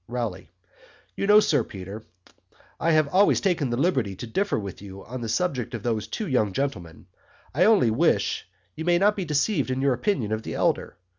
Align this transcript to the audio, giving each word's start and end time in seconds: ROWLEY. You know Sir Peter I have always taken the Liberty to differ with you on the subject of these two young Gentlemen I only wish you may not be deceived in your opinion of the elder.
ROWLEY. 0.07 0.49
You 1.15 1.27
know 1.27 1.39
Sir 1.39 1.63
Peter 1.63 2.03
I 2.79 2.89
have 2.93 3.07
always 3.09 3.39
taken 3.39 3.69
the 3.69 3.77
Liberty 3.77 4.15
to 4.15 4.25
differ 4.25 4.57
with 4.57 4.81
you 4.81 5.05
on 5.05 5.21
the 5.21 5.29
subject 5.29 5.75
of 5.75 5.83
these 5.83 6.07
two 6.07 6.27
young 6.27 6.53
Gentlemen 6.53 7.05
I 7.53 7.65
only 7.65 7.91
wish 7.91 8.47
you 8.75 8.83
may 8.83 8.97
not 8.97 9.15
be 9.15 9.25
deceived 9.25 9.69
in 9.69 9.79
your 9.79 9.93
opinion 9.93 10.31
of 10.31 10.41
the 10.41 10.55
elder. 10.55 10.97